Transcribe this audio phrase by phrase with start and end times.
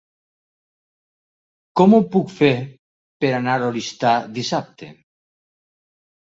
[1.81, 2.51] Com ho puc fer
[3.27, 4.93] per anar a Oristà dissabte?